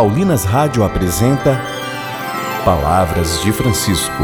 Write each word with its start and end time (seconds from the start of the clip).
Paulinas 0.00 0.46
Rádio 0.46 0.82
apresenta 0.82 1.60
Palavras 2.64 3.42
de 3.42 3.52
Francisco. 3.52 4.22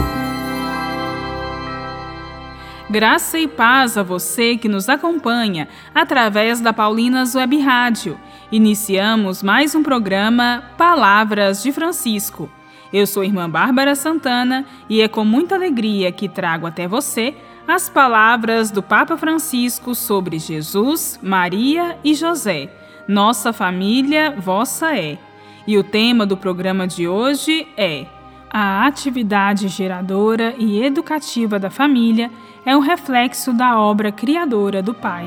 Graça 2.89 3.39
e 3.39 3.47
paz 3.47 3.99
a 3.99 4.03
você 4.03 4.57
que 4.57 4.71
nos 4.71 4.89
acompanha 4.89 5.69
através 5.95 6.63
da 6.63 6.73
Paulinas 6.73 7.35
Web 7.35 7.61
Rádio. 7.61 8.19
Iniciamos 8.51 9.43
mais 9.43 9.75
um 9.75 9.83
programa 9.83 10.65
Palavras 10.79 11.63
de 11.63 11.71
Francisco. 11.71 12.49
Eu 12.91 13.07
sou 13.07 13.23
irmã 13.23 13.51
Bárbara 13.51 13.95
Santana 13.95 14.65
e 14.89 15.03
é 15.03 15.09
com 15.09 15.27
muita 15.27 15.57
alegria 15.57 16.11
que 16.11 16.27
trago 16.27 16.67
até 16.67 16.89
você 16.89 17.35
as 17.69 17.91
palavras 17.91 18.71
do 18.71 18.83
Papa 18.83 19.19
Francisco 19.19 19.95
sobre 19.95 20.39
Jesus, 20.39 21.21
Maria 21.23 21.99
e 22.03 22.15
José. 22.15 22.71
Nossa 23.07 23.53
família, 23.53 24.35
vossa 24.39 24.97
é. 24.97 25.19
E 25.67 25.77
o 25.77 25.83
tema 25.83 26.25
do 26.25 26.37
programa 26.37 26.87
de 26.87 27.09
hoje 27.09 27.67
é: 27.77 28.07
A 28.49 28.87
atividade 28.87 29.67
geradora 29.67 30.55
e 30.59 30.81
educativa 30.81 31.59
da 31.59 31.71
família 31.71 32.31
é 32.65 32.77
um 32.77 32.81
reflexo 32.81 33.53
da 33.53 33.81
obra 33.81 34.13
criadora 34.13 34.81
do 34.81 34.95
Pai. 34.95 35.27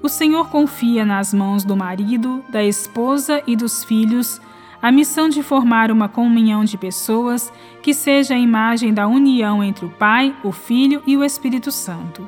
O 0.00 0.08
Senhor 0.08 0.48
confia 0.48 1.04
nas 1.04 1.34
mãos 1.34 1.62
do 1.62 1.76
marido, 1.76 2.42
da 2.48 2.64
esposa 2.64 3.42
e 3.46 3.54
dos 3.54 3.84
filhos 3.84 4.40
a 4.80 4.90
missão 4.90 5.28
de 5.28 5.42
formar 5.42 5.90
uma 5.90 6.08
comunhão 6.08 6.64
de 6.64 6.78
pessoas 6.78 7.52
que 7.82 7.92
seja 7.92 8.34
a 8.34 8.38
imagem 8.38 8.94
da 8.94 9.06
união 9.06 9.62
entre 9.62 9.84
o 9.84 9.90
Pai, 9.90 10.34
o 10.42 10.52
Filho 10.52 11.02
e 11.06 11.16
o 11.16 11.24
Espírito 11.24 11.70
Santo. 11.70 12.26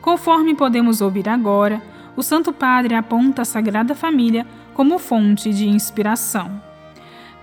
Conforme 0.00 0.54
podemos 0.54 1.00
ouvir 1.02 1.28
agora, 1.28 1.80
o 2.16 2.22
Santo 2.22 2.52
Padre 2.52 2.94
aponta 2.94 3.42
a 3.42 3.44
Sagrada 3.44 3.94
Família 3.94 4.46
como 4.74 4.98
fonte 4.98 5.52
de 5.52 5.68
inspiração. 5.68 6.60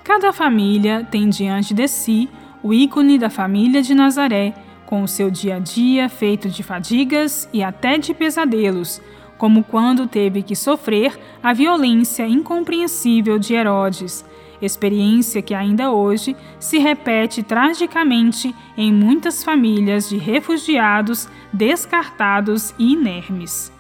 Cada 0.04 0.32
família 0.32 1.06
tem 1.10 1.30
diante 1.30 1.74
de 1.74 1.88
si 1.88 2.30
o 2.64 2.74
ícone 2.74 3.18
da 3.18 3.30
família 3.30 3.82
de 3.82 3.94
Nazaré, 3.94 4.54
com 4.86 5.04
o 5.04 5.08
seu 5.08 5.30
dia 5.30 5.58
a 5.58 5.60
dia 5.60 6.08
feito 6.08 6.50
de 6.50 6.64
fadigas 6.64 7.48
e 7.52 7.62
até 7.62 7.98
de 7.98 8.14
pesadelos, 8.14 9.02
como 9.38 9.64
quando 9.64 10.08
teve 10.08 10.42
que 10.42 10.56
sofrer 10.56 11.18
a 11.44 11.54
violência 11.54 12.26
incompreensível 12.28 13.38
de 13.38 13.54
Herodes, 13.54 14.26
experiência 14.62 15.42
que 15.42 15.54
ainda 15.54 15.92
hoje 15.92 16.36
se 16.60 16.80
repete 16.80 17.44
tragicamente 17.44 18.56
em 18.76 18.92
muitas 18.92 19.44
famílias 19.44 20.10
de 20.10 20.18
refugiados 20.18 21.28
descartados 21.54 22.74
e 22.80 22.94
inermes. 22.94 23.77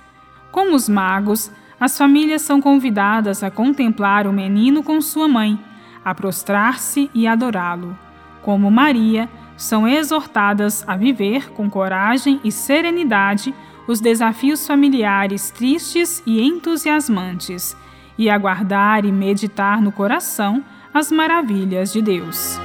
Como 0.52 0.76
os 0.76 0.88
magos, 0.90 1.52
as 1.80 1.98
famílias 1.98 2.42
são 2.42 2.60
convidadas 2.60 3.44
a 3.44 3.52
contemplar 3.52 4.26
o 4.26 4.34
menino 4.34 4.82
com 4.84 5.00
sua 5.00 5.28
mãe, 5.28 5.60
a 6.04 6.16
prostrar-se 6.16 7.10
e 7.14 7.28
adorá-lo. 7.28 7.98
Como 8.42 8.72
Maria, 8.72 9.30
são 9.56 9.88
exortadas 9.88 10.88
a 10.88 10.96
viver 10.96 11.52
com 11.52 11.70
coragem 11.70 12.40
e 12.44 12.52
serenidade 12.52 13.54
os 13.88 14.00
desafios 14.00 14.68
familiares 14.68 15.50
tristes 15.50 16.22
e 16.26 16.42
entusiasmantes, 16.42 17.76
e 18.18 18.30
aguardar 18.30 19.06
e 19.06 19.12
meditar 19.12 19.82
no 19.82 19.92
coração 19.92 20.64
as 20.94 21.12
maravilhas 21.12 21.94
de 21.94 22.02
Deus. 22.02 22.60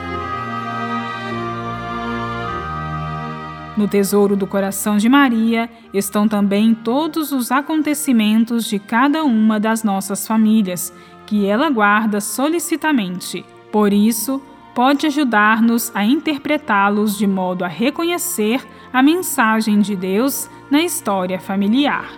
No 3.76 3.88
tesouro 3.88 4.36
do 4.36 4.46
coração 4.46 4.98
de 4.98 5.08
Maria 5.08 5.70
estão 5.94 6.28
também 6.28 6.74
todos 6.74 7.32
os 7.32 7.50
acontecimentos 7.50 8.66
de 8.66 8.78
cada 8.78 9.24
uma 9.24 9.58
das 9.58 9.82
nossas 9.82 10.26
famílias, 10.26 10.92
que 11.26 11.46
ela 11.46 11.70
guarda 11.70 12.20
solicitamente. 12.20 13.44
Por 13.70 13.90
isso, 13.90 14.42
pode 14.74 15.06
ajudar-nos 15.06 15.90
a 15.94 16.04
interpretá-los 16.04 17.16
de 17.16 17.26
modo 17.26 17.64
a 17.64 17.68
reconhecer 17.68 18.62
a 18.92 19.02
mensagem 19.02 19.80
de 19.80 19.96
Deus 19.96 20.50
na 20.70 20.82
história 20.82 21.40
familiar. 21.40 22.10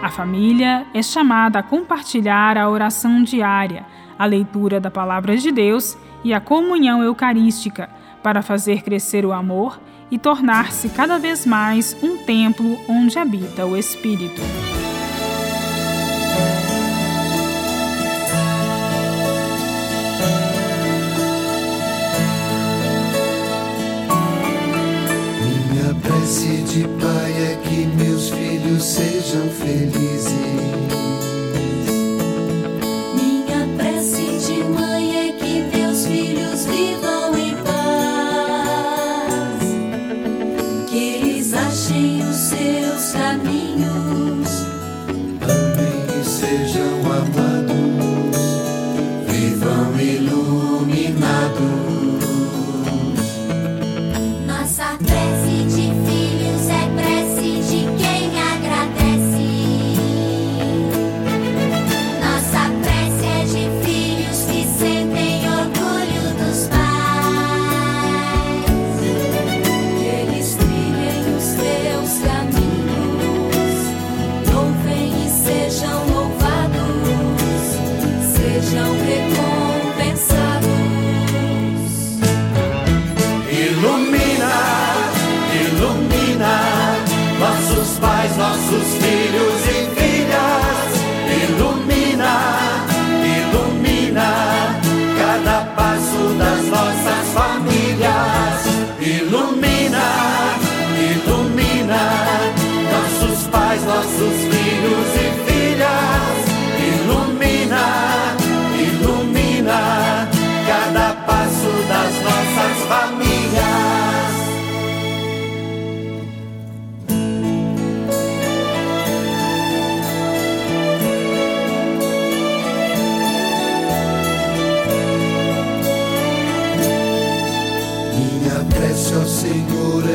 A 0.00 0.10
família 0.10 0.86
é 0.94 1.02
chamada 1.02 1.58
a 1.58 1.62
compartilhar 1.62 2.56
a 2.56 2.68
oração 2.70 3.22
diária, 3.22 3.84
a 4.18 4.26
leitura 4.26 4.80
da 4.80 4.90
Palavra 4.90 5.36
de 5.36 5.52
Deus 5.52 5.96
e 6.24 6.34
a 6.34 6.40
comunhão 6.40 7.02
eucarística 7.02 7.88
para 8.22 8.42
fazer 8.42 8.82
crescer 8.82 9.24
o 9.24 9.32
amor 9.32 9.80
e 10.10 10.18
tornar-se 10.18 10.88
cada 10.88 11.18
vez 11.18 11.46
mais 11.46 11.96
um 12.02 12.16
templo 12.24 12.78
onde 12.88 13.18
habita 13.18 13.64
o 13.64 13.76
Espírito. 13.76 14.42
prece 26.28 26.62
de 26.62 26.86
pai 27.00 27.32
é 27.32 27.56
que 27.62 27.86
meus 27.86 28.30
filhos 28.30 28.82
sejam 28.82 29.48
felizes. 29.48 30.37
Achem 41.88 42.20
os 42.28 42.36
seus 42.36 43.12
caminhos, 43.12 44.67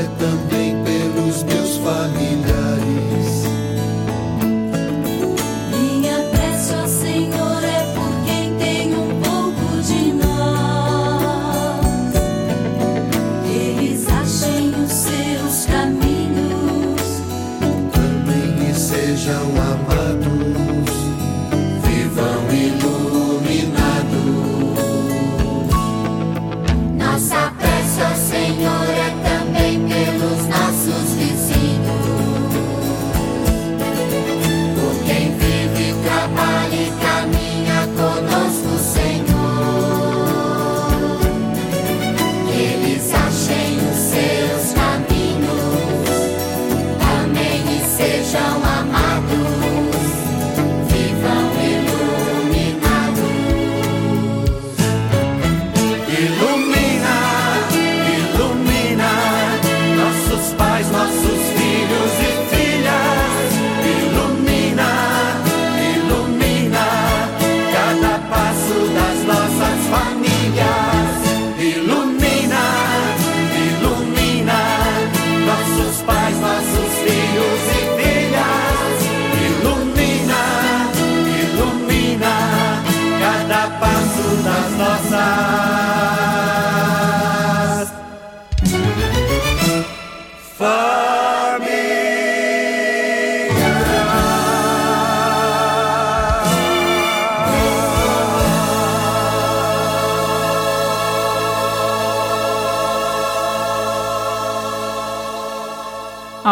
Senhor, 0.04 0.52
é 0.52 0.73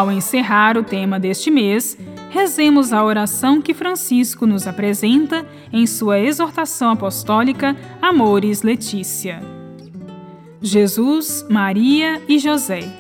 Ao 0.02 0.12
encerrar 0.12 0.80
o 0.80 0.84
tema 0.84 1.20
deste 1.20 1.52
mês, 1.52 1.96
rezemos 2.32 2.92
a 2.92 3.06
oração 3.06 3.62
que 3.62 3.72
Francisco 3.72 4.48
nos 4.48 4.66
apresenta 4.66 5.46
em 5.72 5.86
sua 5.86 6.20
exortação 6.20 6.90
apostólica 6.90 7.78
Amores 8.02 8.64
Letícia. 8.64 9.44
Jesus, 10.60 11.46
Maria 11.48 12.20
e 12.28 12.40
José. 12.40 12.92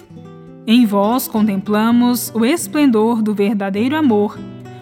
Em 0.67 0.85
vós 0.85 1.27
contemplamos 1.27 2.31
o 2.35 2.45
esplendor 2.45 3.23
do 3.23 3.33
verdadeiro 3.33 3.95
amor. 3.95 4.37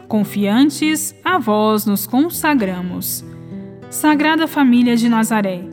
Confiantes, 0.09 1.15
a 1.23 1.37
vós 1.37 1.85
nos 1.85 2.05
consagramos. 2.05 3.23
Sagrada 3.89 4.45
Família 4.45 4.97
de 4.97 5.07
Nazaré, 5.07 5.63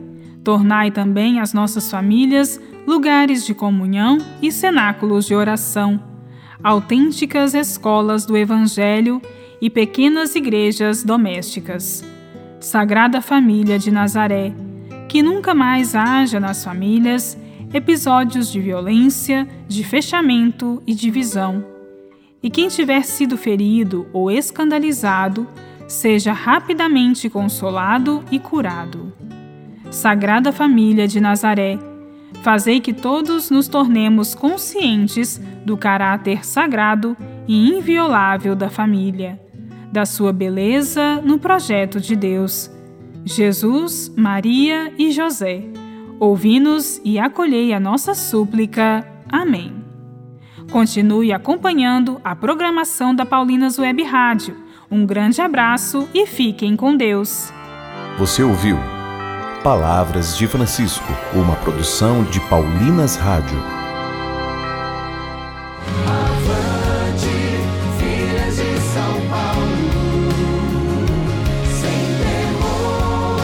tornai 0.45 0.91
também 0.91 1.41
as 1.41 1.51
nossas 1.51 1.91
famílias 1.91 2.57
lugares 2.87 3.45
de 3.45 3.53
comunhão 3.53 4.17
e 4.41 4.49
cenáculos 4.49 5.25
de 5.25 5.35
oração 5.35 6.06
autênticas 6.63 7.53
escolas 7.53 8.25
do 8.25 8.35
Evangelho 8.35 9.21
e 9.61 9.69
pequenas 9.69 10.35
igrejas 10.35 11.03
domésticas. 11.03 12.03
Sagrada 12.59 13.21
Família 13.21 13.77
de 13.77 13.91
Nazaré, 13.91 14.53
que 15.07 15.21
nunca 15.21 15.53
mais 15.53 15.95
haja 15.95 16.39
nas 16.39 16.63
famílias 16.63 17.37
episódios 17.73 18.51
de 18.51 18.59
violência, 18.59 19.47
de 19.67 19.83
fechamento 19.83 20.81
e 20.87 20.93
divisão. 20.93 21.63
E 22.41 22.49
quem 22.49 22.67
tiver 22.67 23.03
sido 23.03 23.37
ferido 23.37 24.07
ou 24.13 24.31
escandalizado, 24.31 25.47
seja 25.87 26.31
rapidamente 26.33 27.29
consolado 27.29 28.23
e 28.31 28.39
curado. 28.39 29.11
Sagrada 29.89 30.51
Família 30.51 31.07
de 31.07 31.19
Nazaré, 31.19 31.79
Fazei 32.41 32.79
que 32.79 32.93
todos 32.93 33.49
nos 33.49 33.67
tornemos 33.67 34.35
conscientes 34.35 35.37
do 35.65 35.75
caráter 35.75 36.45
sagrado 36.45 37.15
e 37.47 37.69
inviolável 37.69 38.55
da 38.55 38.69
família, 38.69 39.39
da 39.91 40.05
sua 40.05 40.31
beleza 40.31 41.21
no 41.21 41.39
projeto 41.39 41.99
de 41.99 42.15
Deus. 42.15 42.71
Jesus, 43.25 44.11
Maria 44.15 44.93
e 44.97 45.11
José, 45.11 45.63
ouvi-nos 46.19 47.01
e 47.03 47.19
acolhei 47.19 47.73
a 47.73 47.79
nossa 47.79 48.13
súplica. 48.13 49.05
Amém. 49.29 49.75
Continue 50.71 51.31
acompanhando 51.31 52.19
a 52.23 52.35
programação 52.35 53.13
da 53.13 53.25
Paulinas 53.25 53.79
Web 53.79 54.03
Rádio. 54.03 54.55
Um 54.89 55.05
grande 55.05 55.41
abraço 55.41 56.07
e 56.13 56.25
fiquem 56.25 56.75
com 56.75 56.95
Deus. 56.95 57.51
Você 58.17 58.43
ouviu? 58.43 58.96
Palavras 59.63 60.37
de 60.37 60.45
Francisco, 60.47 61.11
uma 61.33 61.55
produção 61.55 62.23
de 62.23 62.39
Paulinas 62.41 63.15
Rádio. 63.15 63.57
Avante, 66.05 67.25
filhas 67.97 68.55
de 68.55 68.79
São 68.79 69.19
Paulo, 69.27 69.89
sem 71.65 72.19
temor 72.21 73.41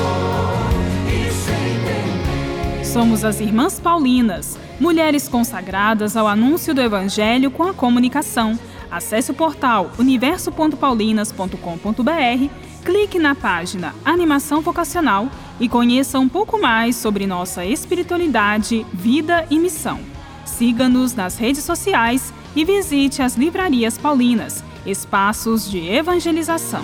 e 1.10 1.32
sem 1.32 1.80
temer. 1.84 2.86
Somos 2.86 3.26
as 3.26 3.42
Irmãs 3.42 3.80
Paulinas, 3.80 4.60
mulheres 4.80 5.28
consagradas 5.28 6.16
ao 6.16 6.28
anúncio 6.28 6.76
do 6.76 6.82
Evangelho 6.82 7.50
com 7.50 7.64
a 7.64 7.74
comunicação. 7.74 8.60
Acesse 8.90 9.32
o 9.32 9.34
portal 9.34 9.90
universo.paulinas.com.br, 9.98 12.50
clique 12.86 13.18
na 13.18 13.34
página 13.34 13.96
Animação 14.06 14.62
Vocacional 14.62 15.30
e 15.64 15.70
conheça 15.70 16.20
um 16.20 16.28
pouco 16.28 16.60
mais 16.60 16.98
sobre 16.98 17.26
nossa 17.26 17.66
espiritualidade, 17.66 18.86
vida 18.92 19.48
e 19.50 19.58
missão. 19.58 20.02
Siga-nos 20.44 21.14
nas 21.14 21.38
redes 21.38 21.64
sociais 21.64 22.34
e 22.54 22.66
visite 22.66 23.22
as 23.22 23.38
livrarias 23.38 23.98
paulinas, 23.98 24.62
espaços 24.86 25.72
de 25.72 25.88
evangelização. 25.88 26.84